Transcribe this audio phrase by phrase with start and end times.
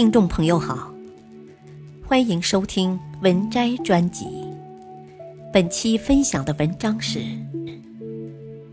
[0.00, 0.90] 听众朋友好，
[2.02, 4.26] 欢迎收听文摘专辑。
[5.52, 7.18] 本期分享的文章是《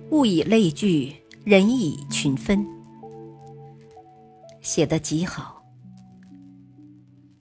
[0.10, 1.14] 物以类聚，
[1.44, 2.66] 人以群分》，
[4.62, 5.62] 写的极好。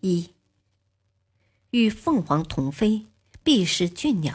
[0.01, 0.31] 一，
[1.71, 3.07] 与凤凰同飞，
[3.45, 4.35] 必是俊鸟；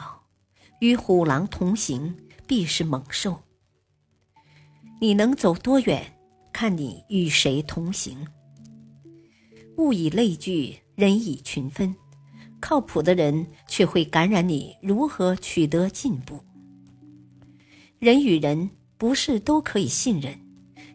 [0.79, 2.15] 与虎狼同行，
[2.47, 3.41] 必是猛兽。
[5.01, 6.17] 你能走多远，
[6.53, 8.25] 看你与谁同行。
[9.77, 11.95] 物以类聚，人以群分。
[12.59, 16.39] 靠谱的人却会感染你如何取得进步。
[17.97, 20.39] 人与人不是都可以信任，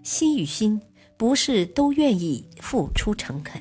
[0.05, 0.81] 心与心
[1.17, 3.61] 不是都愿意付出诚恳。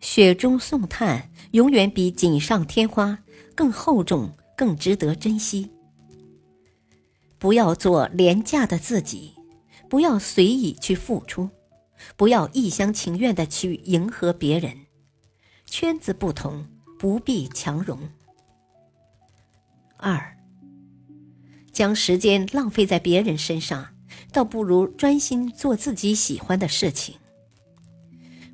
[0.00, 3.18] 雪中送炭永远比锦上添花
[3.54, 5.70] 更厚重，更值得珍惜。
[7.38, 9.32] 不要做廉价的自己，
[9.88, 11.48] 不要随意去付出。
[12.16, 14.86] 不要一厢情愿的去迎合别人，
[15.66, 16.66] 圈子不同，
[16.98, 17.98] 不必强融。
[19.96, 20.36] 二，
[21.72, 23.94] 将时间浪费在别人身上，
[24.32, 27.16] 倒不如专心做自己喜欢的事情。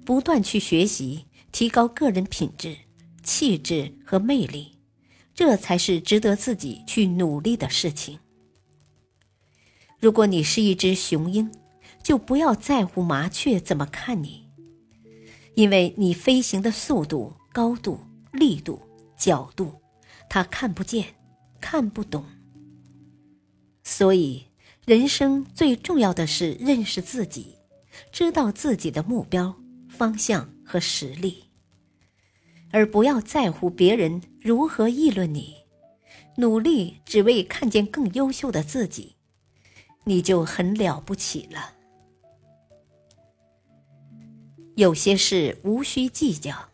[0.04, 2.76] 不断去学习，提高个人品质、
[3.22, 4.78] 气质和魅力，
[5.34, 8.18] 这才是值得自己去努力的事情。
[9.98, 11.50] 如果你是一只雄鹰。
[12.04, 14.46] 就不要在乎麻雀怎么看你，
[15.54, 17.98] 因为你飞行的速度、高度、
[18.30, 18.80] 力度、
[19.16, 19.72] 角度，
[20.28, 21.14] 它看不见，
[21.62, 22.22] 看不懂。
[23.82, 24.44] 所以，
[24.84, 27.56] 人生最重要的是认识自己，
[28.12, 29.56] 知道自己的目标、
[29.88, 31.44] 方向和实力，
[32.70, 35.54] 而不要在乎别人如何议论你，
[36.36, 39.16] 努力只为看见更优秀的自己，
[40.04, 41.70] 你就很了不起了。
[44.76, 46.70] 有些事无需计较，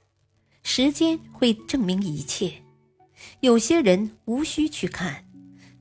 [0.62, 2.62] 时间会证明一切；
[3.40, 5.26] 有些人无需去看，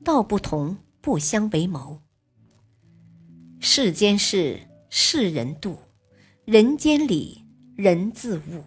[0.04, 2.02] 道不同不相为谋。
[3.58, 4.60] 世间事，
[4.90, 5.78] 世人度；
[6.44, 7.42] 人间理，
[7.74, 8.64] 人自悟。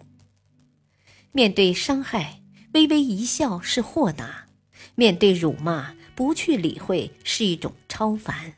[1.30, 2.42] 面对伤害，
[2.72, 4.48] 微微一笑是豁达；
[4.96, 8.54] 面对辱骂，不去理会是一种超凡。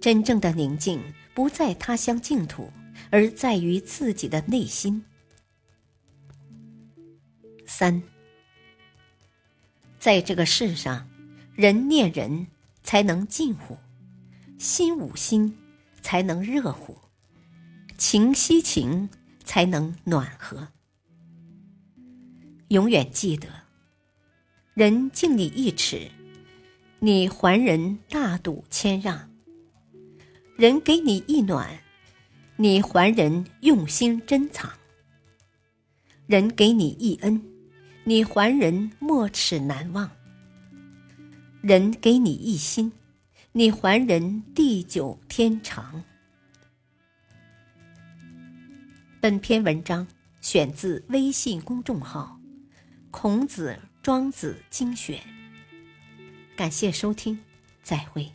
[0.00, 1.00] 真正的宁静，
[1.34, 2.72] 不在他乡净土。
[3.10, 5.04] 而在于自己的内心。
[7.66, 8.02] 三，
[9.98, 11.08] 在这个世上，
[11.54, 12.46] 人念人
[12.82, 13.76] 才能近乎，
[14.58, 15.56] 心捂心
[16.00, 16.96] 才能热乎，
[17.96, 19.08] 情惜情
[19.44, 20.68] 才能暖和。
[22.68, 23.48] 永远记得，
[24.74, 26.10] 人敬你一尺，
[27.00, 29.30] 你还人大度谦让；
[30.56, 31.80] 人给你一暖。
[32.60, 34.68] 你还人用心珍藏，
[36.26, 37.40] 人给你一恩，
[38.02, 40.08] 你还人没齿难忘；
[41.62, 42.90] 人给你一心，
[43.52, 46.02] 你还人地久天长。
[49.20, 50.04] 本篇文章
[50.40, 52.40] 选自微信公众号
[53.12, 55.20] 《孔子庄子精选》，
[56.56, 57.38] 感谢收听，
[57.84, 58.28] 再会。